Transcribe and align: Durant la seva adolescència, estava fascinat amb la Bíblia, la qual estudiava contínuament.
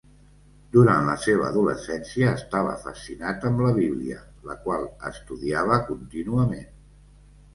Durant 0.75 1.03
la 1.09 1.15
seva 1.25 1.43
adolescència, 1.47 2.31
estava 2.39 2.71
fascinat 2.85 3.45
amb 3.49 3.61
la 3.65 3.73
Bíblia, 3.75 4.23
la 4.51 4.57
qual 4.63 4.87
estudiava 5.11 5.77
contínuament. 5.93 6.67